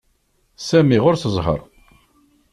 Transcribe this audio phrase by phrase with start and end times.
[0.67, 1.59] Sami ɣuṛ-s ẓhaṛ.